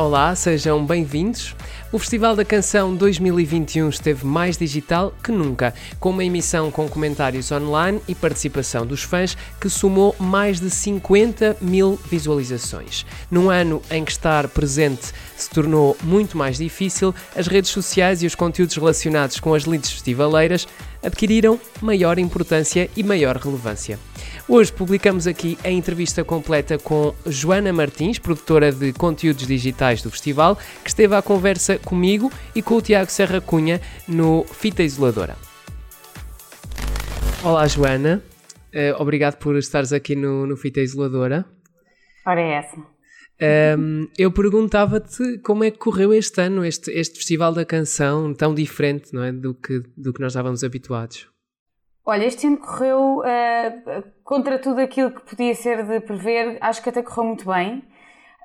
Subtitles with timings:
[0.00, 1.54] Olá, sejam bem-vindos.
[1.92, 7.52] O Festival da Canção 2021 esteve mais digital que nunca, com uma emissão com comentários
[7.52, 13.04] online e participação dos fãs que somou mais de 50 mil visualizações.
[13.30, 18.26] Num ano em que estar presente se tornou muito mais difícil, as redes sociais e
[18.26, 20.66] os conteúdos relacionados com as leads festivaleiras
[21.02, 23.98] adquiriram maior importância e maior relevância.
[24.52, 30.56] Hoje publicamos aqui a entrevista completa com Joana Martins, produtora de conteúdos digitais do festival,
[30.82, 35.36] que esteve à conversa comigo e com o Tiago Serra Cunha no Fita Isoladora.
[37.44, 38.20] Olá, Joana.
[38.74, 41.46] Uh, obrigado por estares aqui no, no Fita Isoladora.
[42.26, 42.76] Ora é essa.
[43.78, 48.52] Um, eu perguntava-te como é que correu este ano, este, este Festival da Canção, tão
[48.52, 51.30] diferente não é, do, que, do que nós estávamos habituados.
[52.10, 56.88] Olha, este ano correu uh, contra tudo aquilo que podia ser de prever, acho que
[56.88, 57.84] até correu muito bem.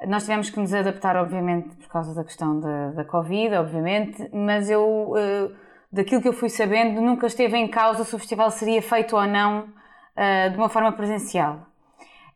[0.07, 4.69] Nós tivemos que nos adaptar, obviamente, por causa da questão da, da Covid, obviamente, mas
[4.69, 5.51] eu, uh,
[5.91, 9.25] daquilo que eu fui sabendo, nunca esteve em causa se o festival seria feito ou
[9.25, 11.65] não uh, de uma forma presencial.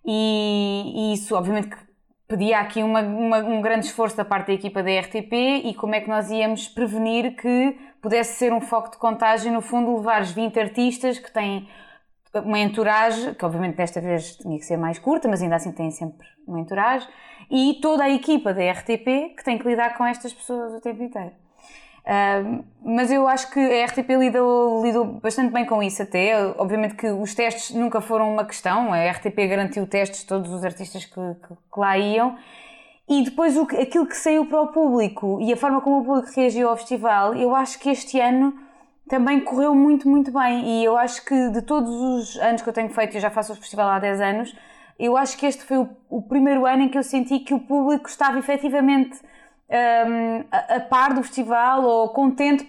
[0.04, 1.78] E, e, isso, obviamente, que
[2.28, 5.32] pedia aqui uma, uma, um grande esforço da parte da equipa da RTP
[5.64, 9.62] e como é que nós íamos prevenir que pudesse ser um foco de contágio, no
[9.62, 11.68] fundo, levar os 20 artistas que têm
[12.34, 15.90] uma entourage, que obviamente desta vez tinha que ser mais curta, mas ainda assim têm
[15.92, 17.08] sempre uma entourage,
[17.50, 21.02] e toda a equipa da RTP que tem que lidar com estas pessoas o tempo
[21.02, 21.32] inteiro.
[22.00, 26.36] Uh, mas eu acho que a RTP lidou, lidou bastante bem com isso até.
[26.58, 31.06] Obviamente que os testes nunca foram uma questão, a RTP garantiu testes todos os artistas
[31.06, 32.36] que, que, que lá iam.
[33.10, 36.30] E depois o, aquilo que saiu para o público e a forma como o público
[36.36, 38.54] reagiu ao festival, eu acho que este ano
[39.10, 40.64] também correu muito, muito bem.
[40.66, 43.54] E eu acho que de todos os anos que eu tenho feito, eu já faço
[43.54, 44.56] o festival há 10 anos,
[45.00, 47.60] eu acho que este foi o, o primeiro ano em que eu senti que o
[47.60, 49.20] público estava efetivamente
[49.70, 52.68] um, a, a, par do festival ou contente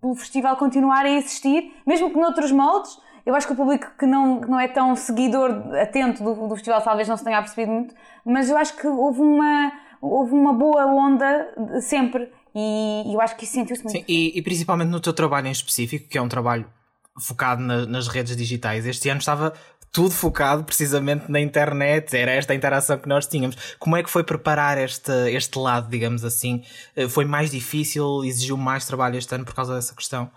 [0.00, 2.98] pelo festival continuar a existir, mesmo que noutros moldes.
[3.24, 5.50] Eu acho que o público que não, que não é tão seguidor,
[5.80, 7.94] atento do, do festival, talvez não se tenha percebido muito,
[8.24, 13.44] mas eu acho que houve uma, houve uma boa onda sempre e eu acho que
[13.44, 13.96] isso sentiu-se muito.
[13.96, 16.66] Sim, e, e, principalmente no teu trabalho em específico, que é um trabalho
[17.18, 18.86] focado na, nas redes digitais.
[18.86, 19.52] Este ano estava
[19.92, 23.56] tudo focado precisamente na internet, era esta a interação que nós tínhamos.
[23.78, 26.62] Como é que foi preparar este, este lado, digamos assim?
[26.94, 30.30] Eh, foi mais difícil, exigiu mais trabalho este ano por causa dessa questão?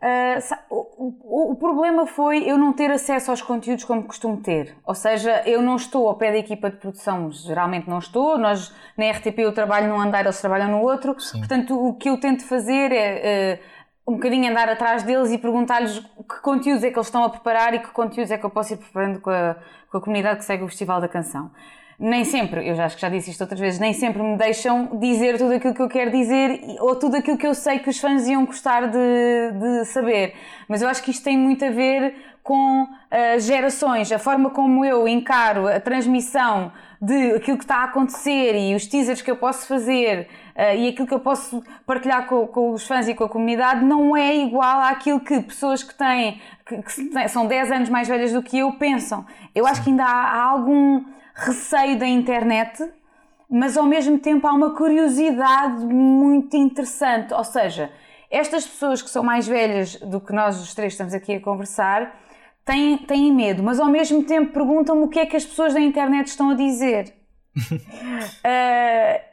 [0.00, 0.83] Uh,
[1.20, 4.76] o, o, problema foi eu não ter acesso aos conteúdos como costumo ter.
[4.86, 8.38] Ou seja, eu não estou ao pé da equipa de produção, geralmente não estou.
[8.38, 11.18] Nós na RTP eu trabalho num andar, eles trabalham no outro.
[11.20, 11.38] Sim.
[11.38, 13.60] Portanto, o que eu tento fazer é.
[13.60, 13.74] Uh,
[14.06, 17.72] um bocadinho andar atrás deles e perguntar-lhes que conteúdos é que eles estão a preparar
[17.72, 19.56] e que conteúdos é que eu posso ir preparando com a,
[19.90, 21.50] com a comunidade que segue o Festival da Canção.
[21.98, 24.98] Nem sempre, eu já acho que já disse isto outras vezes, nem sempre me deixam
[24.98, 28.00] dizer tudo aquilo que eu quero dizer ou tudo aquilo que eu sei que os
[28.00, 28.98] fãs iam gostar de,
[29.58, 30.34] de saber.
[30.68, 32.86] Mas eu acho que isto tem muito a ver com uh,
[33.38, 38.74] gerações, a forma como eu encaro a transmissão de aquilo que está a acontecer e
[38.74, 42.72] os teasers que eu posso fazer uh, e aquilo que eu posso partilhar com, com,
[42.72, 46.82] os fãs e com a comunidade não é igual àquilo que pessoas que têm, que,
[46.82, 49.24] que são 10 anos mais velhas do que eu pensam.
[49.54, 51.02] Eu acho que ainda há, há algum
[51.34, 52.88] receio da internet,
[53.50, 57.34] mas ao mesmo tempo há uma curiosidade muito interessante.
[57.34, 57.90] Ou seja,
[58.30, 62.18] estas pessoas que são mais velhas do que nós os três estamos aqui a conversar
[62.64, 65.80] têm, têm medo, mas ao mesmo tempo perguntam-me o que é que as pessoas da
[65.80, 67.14] internet estão a dizer.
[67.56, 67.78] uh,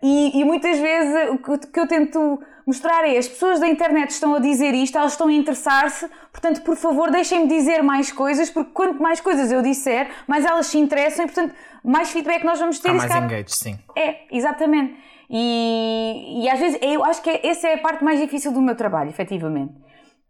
[0.04, 4.36] e, e, muitas vezes o que eu tento mostrar é as pessoas da internet estão
[4.36, 8.72] a dizer isto, elas estão a interessar-se, portanto, por favor, deixem-me dizer mais coisas, porque
[8.72, 12.80] quanto mais coisas eu disser, mais elas se interessam e, portanto, mais feedback nós vamos
[12.80, 12.90] ter.
[12.90, 13.80] Há mais engage, sim.
[13.96, 14.96] É, exatamente.
[15.30, 18.76] E, e às vezes eu acho que essa é a parte mais difícil do meu
[18.76, 19.74] trabalho, efetivamente.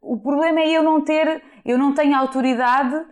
[0.01, 3.07] O problema é eu não ter, eu não tenho autoridade uh,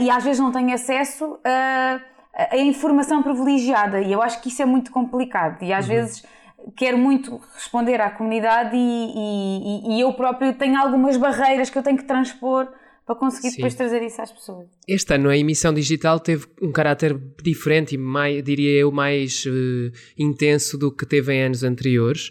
[0.00, 2.00] e às vezes não tenho acesso a.
[2.00, 5.94] Uh, a informação privilegiada e eu acho que isso é muito complicado e às uhum.
[5.94, 6.24] vezes
[6.72, 11.82] quero muito responder à comunidade e, e, e, eu próprio tenho algumas barreiras que eu
[11.82, 12.68] tenho que transpor
[13.04, 13.56] para conseguir Sim.
[13.56, 14.66] depois trazer isso às pessoas.
[14.88, 19.92] Este ano a emissão digital teve um caráter diferente e mais, diria eu mais uh,
[20.18, 22.30] intenso do que teve em anos anteriores.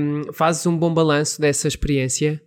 [0.00, 2.42] Um, fazes um bom balanço dessa experiência?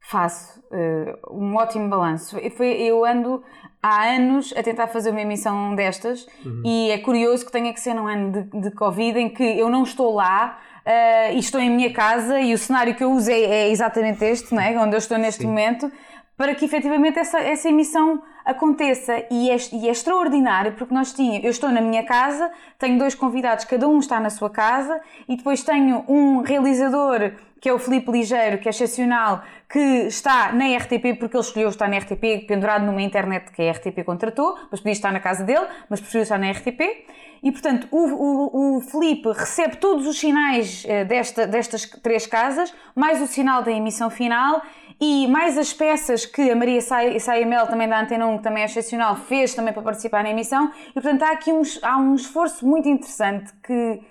[0.00, 2.36] Faço uh, um ótimo balanço.
[2.38, 3.42] Eu, eu ando
[3.84, 6.62] há anos a tentar fazer uma emissão destas uhum.
[6.64, 9.68] e é curioso que tenha que ser num ano de, de Covid em que eu
[9.68, 13.44] não estou lá uh, e estou em minha casa e o cenário que eu usei
[13.44, 14.74] é exatamente este, não é?
[14.78, 15.48] onde eu estou neste Sim.
[15.48, 15.92] momento,
[16.34, 19.22] para que efetivamente essa, essa emissão aconteça.
[19.30, 23.14] E é, e é extraordinário porque nós tínhamos, eu estou na minha casa, tenho dois
[23.14, 24.98] convidados, cada um está na sua casa,
[25.28, 27.32] e depois tenho um realizador
[27.64, 31.70] que é o Felipe Ligeiro, que é excepcional, que está na RTP porque ele escolheu
[31.70, 35.44] estar na RTP, pendurado numa internet que a RTP contratou, mas podia estar na casa
[35.44, 37.06] dele, mas preferiu estar na RTP.
[37.42, 42.70] E, portanto, o, o, o Felipe recebe todos os sinais eh, desta, destas três casas,
[42.94, 44.60] mais o sinal da emissão final
[45.00, 47.18] e mais as peças que a Maria Saia
[47.66, 50.70] também da Antena 1, que também é excepcional, fez também para participar na emissão.
[50.90, 54.02] E, portanto, há aqui um, há um esforço muito interessante que,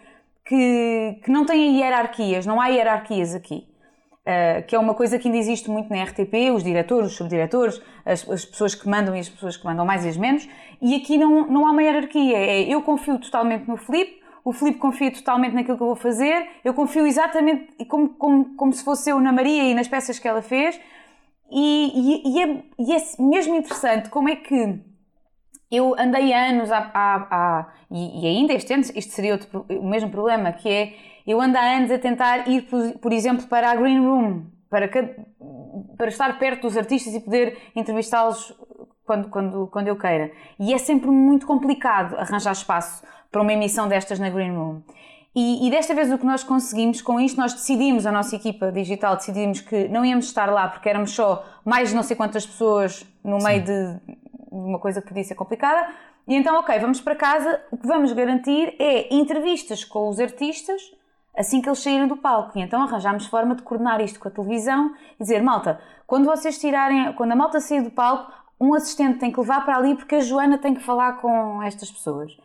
[0.46, 3.68] que, que não tem hierarquias, não há hierarquias aqui.
[4.24, 7.82] Uh, que é uma coisa que ainda existe muito na RTP, os diretores, os subdiretores,
[8.06, 10.48] as, as, pessoas que mandam e as pessoas que mandam mais e as menos,
[10.82, 12.38] e aqui não, não há uma hierarquia.
[12.38, 16.48] É, eu confio totalmente no Filipe, o Filipe confia totalmente naquilo que eu vou fazer,
[16.64, 20.28] eu confio exatamente como, como, como se fosse eu na Maria e nas peças que
[20.28, 20.80] ela fez,
[21.52, 24.80] e, e, e, é, e é mesmo interessante como é que
[25.76, 29.88] eu andei anos a, a, a e, e, ainda este ano isto seria outro, o
[29.88, 30.94] mesmo problema, que é
[31.26, 34.90] eu ando há anos a tentar ir, por, por exemplo, para a Green Room, para,
[35.98, 38.54] para estar perto dos artistas e poder entrevistá-los
[39.06, 40.32] quando, quando, quando eu queira.
[40.60, 44.82] E é sempre muito complicado arranjar espaço para uma emissão destas na Green Room.
[45.36, 48.72] E, e, desta vez o que nós conseguimos com isto, nós decidimos, a nossa equipa
[48.72, 52.46] digital, decidimos que não íamos estar lá porque éramos só mais de não sei quantas
[52.46, 53.48] pessoas no Sim.
[53.48, 54.00] meio de
[54.54, 55.90] uma coisa que podia ser complicada.
[56.28, 60.82] E então, ok, vamos para casa, o que vamos garantir é entrevistas com os artistas
[61.36, 62.58] assim que eles saírem do palco.
[62.58, 66.60] E então arranjámos forma de coordenar isto com a televisão e dizer, malta, quando vocês
[66.60, 70.16] tirarem, quando a malta sair do palco, um assistente tem que levar para ali porque
[70.16, 72.38] a Joana tem que falar com estas pessoas.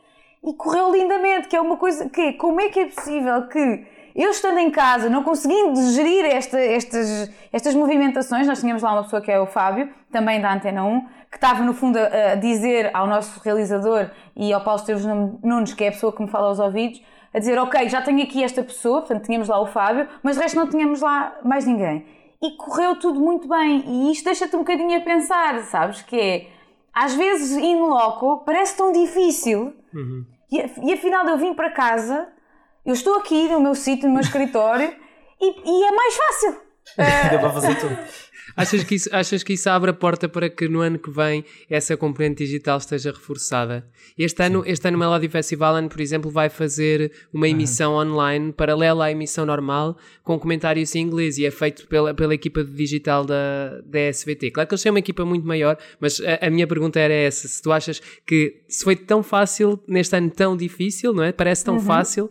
[0.42, 4.30] E correu lindamente, que é uma coisa que como é que é possível que eu
[4.30, 9.22] estando em casa, não conseguindo gerir esta, estas, estas movimentações, nós tínhamos lá uma pessoa
[9.22, 11.00] que é o Fábio, também da Antena 1,
[11.30, 15.04] que estava no fundo a, a dizer ao nosso realizador e ao Paulo Esteves
[15.42, 17.02] Nunes, que é a pessoa que me fala aos ouvidos,
[17.32, 20.42] a dizer, ok, já tenho aqui esta pessoa, portanto tínhamos lá o Fábio, mas de
[20.42, 22.06] resto não tínhamos lá mais ninguém.
[22.40, 23.84] E correu tudo muito bem.
[23.86, 26.02] E isto deixa-te um bocadinho a pensar, sabes?
[26.02, 26.46] Que é,
[26.94, 29.74] às vezes, in loco parece tão difícil.
[29.92, 30.24] Uhum.
[30.50, 32.28] E, e afinal eu vim para casa,
[32.88, 34.96] eu estou aqui no meu sítio, no meu escritório,
[35.38, 36.56] e, e é mais fácil.
[37.28, 37.98] Deu para fazer tudo.
[38.58, 41.44] Achas que, isso, achas que isso abre a porta para que no ano que vem
[41.70, 43.86] essa componente digital esteja reforçada?
[44.18, 48.00] Este ano, este ano o Melody Festival, por exemplo, vai fazer uma emissão uhum.
[48.00, 52.64] online paralela à emissão normal com comentários em inglês e é feito pela, pela equipa
[52.64, 54.50] digital da, da SVT.
[54.50, 57.46] Claro que eles têm uma equipa muito maior, mas a, a minha pergunta era essa:
[57.46, 61.30] se tu achas que se foi tão fácil neste ano tão difícil, não é?
[61.30, 61.80] Parece tão uhum.
[61.80, 62.28] fácil,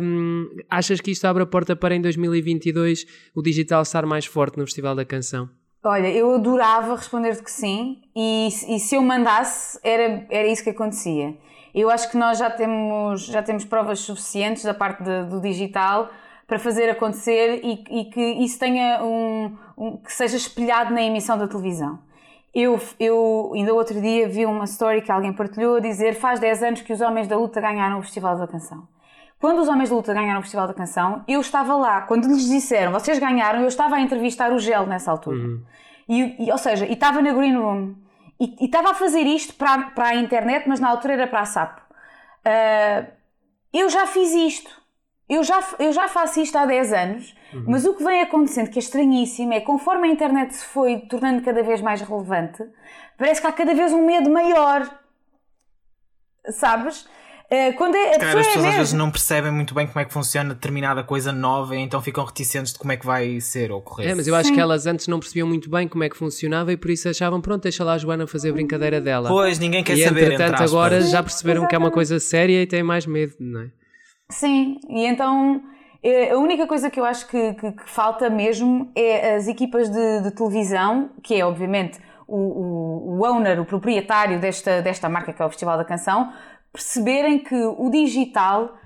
[0.00, 3.04] um, achas que isto abre a porta para em 2022
[3.34, 5.49] o digital estar mais forte no Festival da Canção?
[5.82, 10.68] Olha, eu adorava responder-te que sim, e, e, se eu mandasse, era, era isso que
[10.68, 11.34] acontecia.
[11.74, 16.10] Eu acho que nós já temos, já temos provas suficientes da parte de, do digital
[16.46, 21.38] para fazer acontecer e, e que isso tenha um, um, que seja espelhado na emissão
[21.38, 21.98] da televisão.
[22.54, 26.62] Eu, eu ainda outro dia vi uma story que alguém partilhou a dizer faz 10
[26.62, 28.86] anos que os Homens da Luta ganharam o Festival da Canção.
[29.40, 32.02] Quando os Homens da Luta ganharam o Festival da Canção, eu estava lá.
[32.02, 35.38] Quando lhes disseram, vocês ganharam, eu estava a entrevistar o Gel nessa altura.
[35.38, 35.64] Uhum.
[36.06, 37.94] E, e, ou seja, e estava na Green Room.
[38.38, 41.40] E, e estava a fazer isto para, para a internet, mas na altura era para
[41.40, 41.78] a SAP.
[41.78, 43.10] Uh,
[43.72, 44.78] eu já fiz isto.
[45.26, 47.64] Eu já, eu já faço isto há 10 anos, uhum.
[47.68, 51.40] mas o que vem acontecendo, que é estranhíssimo, é conforme a internet se foi tornando
[51.42, 52.62] cada vez mais relevante,
[53.16, 54.90] parece que há cada vez um medo maior.
[56.50, 57.08] Sabes?
[57.52, 59.98] Eh, quando é, a Cara, as pessoas é às vezes não percebem muito bem como
[59.98, 63.40] é que funciona determinada coisa nova e então ficam reticentes de como é que vai
[63.40, 64.10] ser ou correr.
[64.10, 64.54] É, mas eu acho Sim.
[64.54, 67.40] que elas antes não percebiam muito bem como é que funcionava e por isso achavam,
[67.40, 69.28] pronto, deixa lá a Joana fazer a brincadeira dela.
[69.28, 70.32] Pois, ninguém quer e, saber.
[70.32, 71.70] Entretanto, agora já perceberam Exatamente.
[71.70, 73.70] que é uma coisa séria e têm mais medo, não é?
[74.30, 75.60] Sim, e então
[76.04, 79.90] eh, a única coisa que eu acho que, que, que falta mesmo é as equipas
[79.90, 85.32] de, de televisão, que é obviamente o, o, o, owner, o proprietário desta, desta marca
[85.32, 86.32] que é o Festival da Canção,
[86.72, 88.76] perceberem que o digital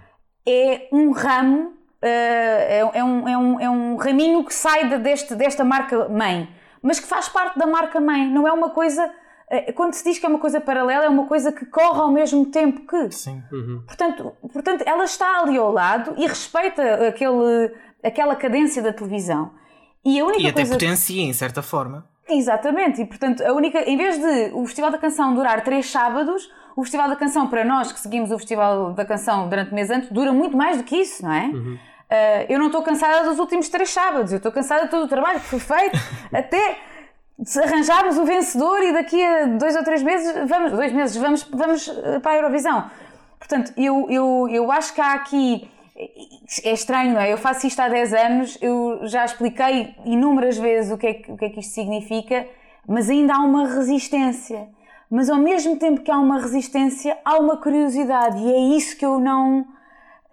[0.47, 4.99] é um ramo, uh, é, é, um, é, um, é um raminho que sai de,
[4.99, 6.49] deste, desta marca mãe,
[6.83, 9.11] mas que faz parte da marca mãe, não é uma coisa.
[9.51, 12.11] Uh, quando se diz que é uma coisa paralela, é uma coisa que corre ao
[12.11, 13.11] mesmo tempo que.
[13.11, 13.43] Sim.
[13.53, 13.83] Uhum.
[13.87, 17.73] Portanto, portanto, ela está ali ao lado e respeita aquele,
[18.03, 19.53] aquela cadência da televisão.
[20.05, 20.75] E, a única e até coisa...
[20.75, 22.07] potencia, em certa forma.
[22.29, 26.51] Exatamente, e portanto, a única, em vez de o Festival da Canção durar três sábados,
[26.75, 30.11] o Festival da Canção, para nós que seguimos o Festival da Canção durante mês antes,
[30.11, 31.47] dura muito mais do que isso, não é?
[31.47, 31.75] Uhum.
[31.75, 35.09] Uh, eu não estou cansada dos últimos três sábados, eu estou cansada de todo o
[35.09, 35.99] trabalho que foi feito
[36.33, 36.79] até,
[37.43, 41.43] se arranjarmos o vencedor e daqui a dois ou três meses, vamos, dois meses, vamos,
[41.45, 42.91] vamos eh, para a Eurovisão.
[43.39, 45.69] Portanto, eu, eu, eu acho que há aqui.
[45.97, 47.33] É estranho, não é?
[47.33, 51.31] Eu faço isto há 10 anos, eu já expliquei inúmeras vezes o que é que,
[51.31, 52.49] o que, é que isto significa,
[52.87, 54.69] mas ainda há uma resistência.
[55.09, 59.07] Mas ao mesmo tempo que há uma resistência, há uma curiosidade, e é isso que
[59.07, 59.65] eu não,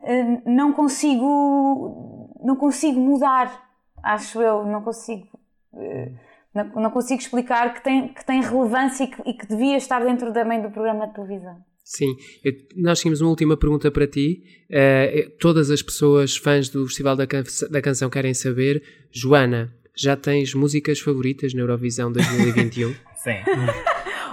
[0.02, 3.70] eh, não consigo, não consigo mudar,
[4.02, 5.28] acho eu, não consigo.
[5.76, 6.12] Eh,
[6.54, 10.34] não, consigo explicar que tem, que tem relevância e que, e que devia estar dentro
[10.34, 11.71] também do programa de televisão.
[11.92, 14.42] Sim, eu, nós tínhamos uma última pergunta para ti.
[14.70, 18.82] Uh, todas as pessoas fãs do Festival da, Can da Canção querem saber,
[19.12, 22.96] Joana, já tens músicas favoritas na Eurovisão 2021?
[23.22, 23.32] Sim.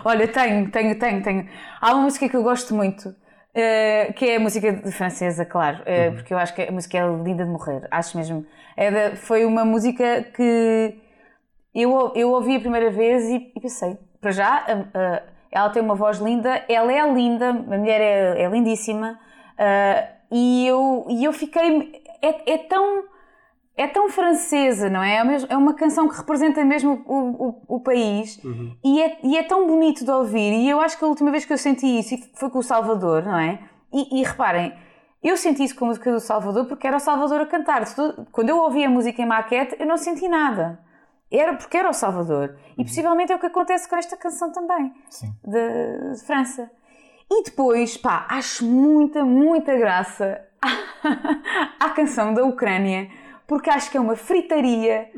[0.04, 1.48] Olha, tenho, tenho, tenho, tenho.
[1.80, 5.78] Há uma música que eu gosto muito, uh, que é a música de francesa, claro,
[5.78, 6.14] uh, uhum.
[6.14, 7.88] porque eu acho que a música é linda de morrer.
[7.90, 8.46] Acho mesmo.
[8.76, 10.94] É de, foi uma música que
[11.74, 15.82] eu, eu ouvi a primeira vez e, e pensei, para já, uh, uh, ela tem
[15.82, 19.18] uma voz linda, ela é linda, a mulher é, é lindíssima,
[19.54, 22.02] uh, e, eu, e eu fiquei.
[22.20, 23.04] É, é, tão.
[23.76, 25.18] É tão francesa, não é?
[25.18, 28.76] É, é uma canção que representa mesmo o, o, o país uhum.
[28.84, 30.52] e, é, e é tão bonito de ouvir.
[30.52, 33.22] E eu acho que a última vez que eu senti isso foi com o Salvador,
[33.22, 33.60] não é?
[33.92, 34.74] E, e reparem,
[35.22, 37.84] eu senti isso com a música do Salvador porque era o Salvador a cantar.
[38.32, 40.80] Quando eu ouvi a música em maquete, eu não senti nada
[41.30, 42.56] era porque era o Salvador.
[42.76, 42.86] E uhum.
[42.86, 44.92] possivelmente é o que acontece com esta canção também,
[45.44, 46.70] de, de, França.
[47.30, 50.40] E depois, pá, acho muita, muita graça
[51.78, 53.10] à, canção da Ucrânia,
[53.46, 55.10] porque acho que é uma fritaria,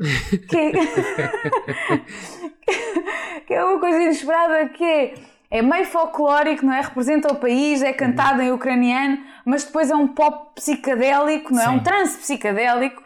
[0.49, 0.71] que é,
[3.47, 5.13] que é uma coisa inesperada, que é,
[5.49, 6.81] é meio folclórico, não é?
[6.81, 8.47] Representa o país, é cantado uhum.
[8.47, 11.67] em ucraniano, mas depois é um pop psicadélico, não é?
[11.67, 11.71] Sim.
[11.71, 13.01] Um trance psicadélico.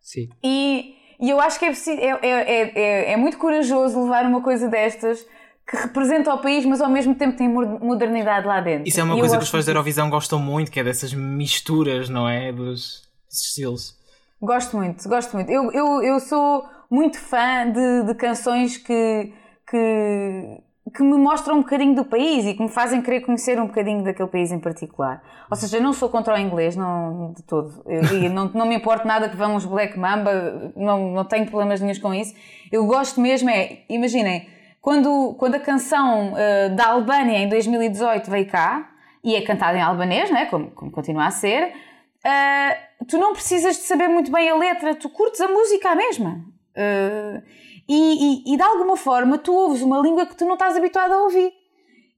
[0.00, 0.28] Sim.
[0.42, 4.68] E e eu acho que é, é, é, é, é muito corajoso levar uma coisa
[4.68, 5.24] destas
[5.64, 8.88] que representa o país, mas ao mesmo tempo tem modernidade lá dentro.
[8.88, 11.14] Isso é uma e coisa que os fãs da Eurovisão gostam muito, que é dessas
[11.14, 12.50] misturas, não é?
[12.50, 13.96] Dos estilos.
[14.40, 15.48] Gosto muito, gosto muito.
[15.48, 19.32] Eu, eu, eu sou muito fã de, de canções que,
[19.70, 20.60] que
[20.90, 24.02] que me mostram um bocadinho do país e que me fazem querer conhecer um bocadinho
[24.02, 25.22] daquele país em particular.
[25.50, 27.82] Ou seja, eu não sou contra o inglês, não, de todo.
[27.86, 31.80] Eu, não, não me importa nada que vão os Black Mamba, não, não tenho problemas
[31.80, 32.34] nenhum com isso.
[32.70, 34.48] Eu gosto mesmo é, imaginem,
[34.80, 38.88] quando, quando a canção uh, da Albânia em 2018 veio cá,
[39.24, 43.76] e é cantada em albanês, né, como, como continua a ser, uh, tu não precisas
[43.76, 46.44] de saber muito bem a letra, tu curtes a música à mesma.
[46.76, 47.42] Uh,
[47.88, 51.12] e, e, e, de alguma forma tu ouves uma língua que tu não estás habituado
[51.12, 51.52] a ouvir.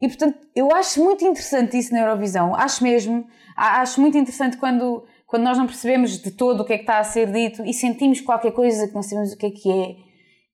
[0.01, 2.55] E portanto, eu acho muito interessante isso na Eurovisão.
[2.55, 6.77] Acho mesmo, acho muito interessante quando, quando nós não percebemos de todo o que é
[6.77, 9.51] que está a ser dito e sentimos qualquer coisa que não sabemos o que é
[9.51, 9.97] que é.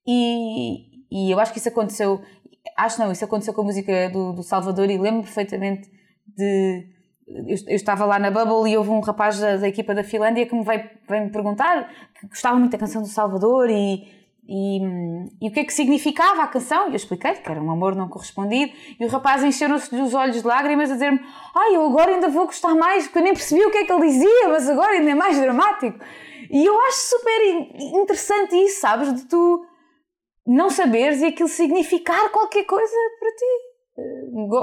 [0.06, 2.20] E, e eu acho que isso aconteceu,
[2.76, 5.90] acho não, isso aconteceu com a música do, do Salvador e lembro perfeitamente
[6.36, 6.86] de.
[7.26, 10.46] Eu, eu, estava lá na Bubble e houve um rapaz da, da equipa da Finlândia
[10.46, 11.88] que me veio, veio me perguntar
[12.18, 14.19] que gostava muito da canção do Salvador e
[14.52, 14.80] e,
[15.40, 16.88] e, o que é que significava a canção?
[16.88, 18.72] E eu expliquei que era um amor não correspondido.
[18.98, 21.20] E o rapaz encheram-se dos olhos de lágrimas a dizer-me:
[21.54, 23.92] Ai, eu agora ainda vou gostar mais, porque eu nem percebi o que é que
[23.92, 26.00] ele dizia, mas agora ainda é mais dramático.
[26.50, 27.40] E eu acho super
[27.78, 29.14] interessante isso, sabes?
[29.14, 29.64] De tu
[30.44, 33.69] não saberes e aquilo significar qualquer coisa para ti.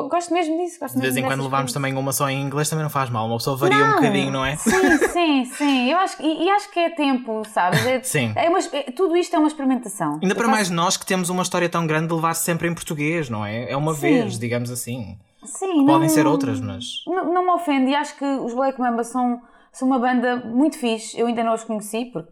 [0.09, 0.79] Gosto mesmo disso.
[0.79, 3.27] Gosto de vez em quando levarmos também uma só em inglês também não faz mal,
[3.27, 4.55] uma pessoa varia não, um bocadinho, não é?
[4.55, 5.91] Sim, sim, sim.
[5.91, 7.85] Eu acho, e, e acho que é tempo, sabes?
[7.85, 8.31] É, sim.
[8.35, 10.19] É uma, é, tudo isto é uma experimentação.
[10.21, 13.29] Ainda para mais nós que temos uma história tão grande de levar sempre em português,
[13.29, 13.71] não é?
[13.71, 14.01] É uma sim.
[14.01, 15.17] vez, digamos assim.
[15.43, 15.85] Sim.
[15.85, 17.03] Podem não, ser outras, mas.
[17.05, 19.41] Não, não me ofende e acho que os Black Mamba são,
[19.71, 21.19] são uma banda muito fixe.
[21.19, 22.31] Eu ainda não os conheci, porque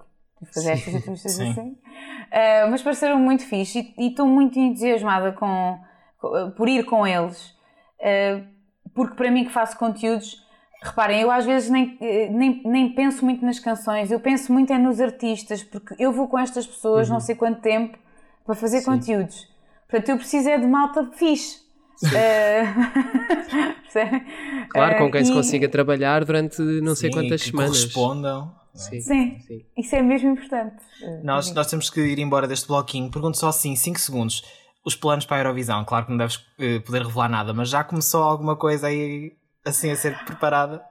[0.54, 1.70] fazer estas entrevistas assim.
[1.72, 5.80] Uh, mas pareceram muito fixe e estou muito entusiasmada com,
[6.56, 7.56] por ir com eles.
[8.00, 8.42] Eh,
[8.94, 10.44] porque para mim que faço conteúdos,
[10.82, 14.72] reparem, eu às vezes nem, eh, nem, nem penso muito nas canções, eu penso muito
[14.72, 17.16] é nos artistas, porque eu vou com estas pessoas uhum.
[17.16, 17.98] não sei quanto tempo
[18.46, 18.86] para fazer Sim.
[18.86, 19.48] conteúdos.
[19.90, 21.66] Portanto, eu preciso é de malta fixe.
[22.04, 22.68] Uh,
[24.70, 27.78] claro, com quem uh, se consiga trabalhar durante não sei sim, quantas que semanas.
[27.80, 28.54] correspondam.
[28.62, 28.78] É?
[28.78, 30.84] Sim, sim, sim, isso é mesmo importante.
[31.24, 33.10] Nós, nós temos que ir embora deste bloquinho.
[33.10, 34.44] Pergunto só assim, 5 segundos
[34.86, 35.84] os planos para a Eurovisão.
[35.84, 39.34] Claro que não deves uh, poder revelar nada, mas já começou alguma coisa aí
[39.66, 40.82] assim a ser preparada?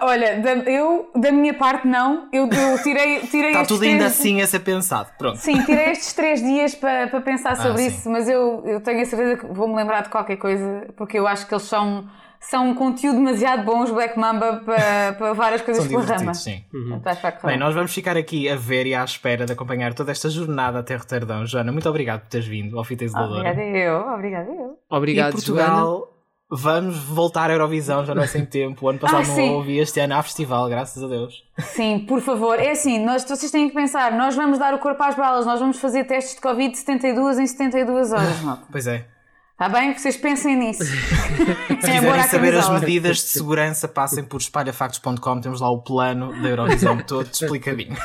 [0.00, 2.28] Olha, da, eu, da minha parte, não.
[2.32, 4.12] Eu, eu tirei, tirei Está tudo ainda três...
[4.12, 5.10] assim a ser pensado.
[5.18, 5.38] Pronto.
[5.38, 8.80] Sim, tirei estes três dias para, para pensar ah, sobre ah, isso, mas eu, eu
[8.80, 12.08] tenho a certeza que vou-me lembrar de qualquer coisa, porque eu acho que eles são,
[12.50, 16.34] são um conteúdo demasiado bom os Black Mamba para, para várias coisas pela rama.
[16.34, 16.62] Sim.
[16.72, 17.00] Uhum.
[17.44, 20.78] Bem, nós vamos ficar aqui a ver e à espera de acompanhar toda esta jornada
[20.80, 21.44] até Roterdão.
[21.46, 23.50] Joana, muito obrigado por teres vindo ao Fita Isoladora.
[23.50, 24.78] Obrigada eu, obrigada eu.
[24.90, 26.06] Obrigado, e Portugal, Joana.
[26.50, 28.86] vamos voltar à Eurovisão, já não é sem tempo.
[28.86, 29.50] O ano passado Ah, não sim.
[29.50, 31.42] houve este ano há festival, graças a Deus.
[31.58, 32.58] Sim, por favor.
[32.60, 35.60] É assim, nós, vocês têm que pensar, nós vamos dar o corpo às balas, nós
[35.60, 38.64] vamos fazer testes de Covid de 72 em 72 horas, malta.
[38.70, 39.06] Pois é.
[39.54, 39.96] Está bem?
[39.96, 40.82] Vocês pensem nisso.
[40.84, 45.40] Se É, quiserem saber as medidas de segurança, passem por espalhafactos.com.
[45.40, 47.96] Temos lá o plano da Eurovisão todo explicadinho.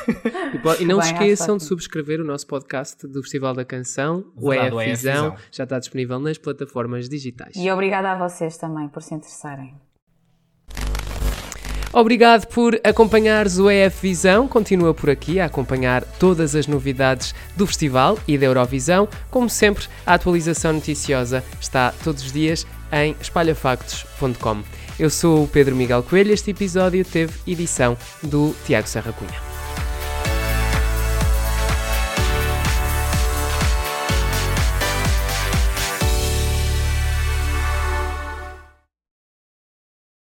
[0.78, 4.24] E, e não Bem, se esqueçam de subscrever o nosso podcast do Festival da Canção,
[4.36, 5.36] o Verdade, EF o EF Visão, Visão.
[5.50, 7.56] já está disponível nas plataformas digitais.
[7.56, 9.74] E obrigada a vocês também por se interessarem.
[11.92, 14.46] Obrigado por acompanhares o EF Visão.
[14.46, 19.08] Continua por aqui a acompanhar todas as novidades do festival e da Eurovisão.
[19.28, 24.62] Como sempre, a atualização noticiosa está todos os dias em espalhafactos.com.
[24.98, 26.32] Eu sou o Pedro Miguel Coelho.
[26.32, 29.49] Este episódio teve edição do Tiago Serra Cunha.